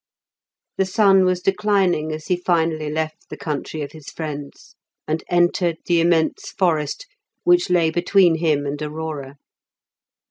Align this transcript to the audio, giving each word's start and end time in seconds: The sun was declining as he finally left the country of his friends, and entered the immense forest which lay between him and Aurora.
The 0.77 0.87
sun 0.87 1.25
was 1.25 1.43
declining 1.43 2.11
as 2.11 2.25
he 2.25 2.35
finally 2.35 2.89
left 2.89 3.29
the 3.29 3.37
country 3.37 3.83
of 3.83 3.91
his 3.91 4.07
friends, 4.09 4.75
and 5.07 5.23
entered 5.29 5.77
the 5.85 6.01
immense 6.01 6.49
forest 6.49 7.05
which 7.43 7.69
lay 7.69 7.91
between 7.91 8.39
him 8.39 8.65
and 8.65 8.81
Aurora. 8.81 9.35